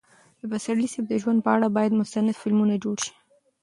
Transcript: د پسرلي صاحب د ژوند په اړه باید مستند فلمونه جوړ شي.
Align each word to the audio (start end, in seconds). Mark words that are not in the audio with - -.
د 0.39 0.41
پسرلي 0.51 0.87
صاحب 0.93 1.05
د 1.09 1.13
ژوند 1.21 1.39
په 1.45 1.49
اړه 1.55 1.67
باید 1.77 1.97
مستند 1.99 2.39
فلمونه 2.41 2.75
جوړ 2.83 2.97
شي. 3.05 3.13